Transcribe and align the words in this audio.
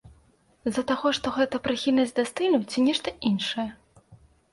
З-за 0.69 0.83
таго, 0.91 1.11
што 1.17 1.33
гэта 1.35 1.59
прыхільнасць 1.67 2.15
да 2.21 2.25
стылю 2.31 2.59
ці 2.71 2.85
нешта 2.87 3.13
іншае? 3.31 3.67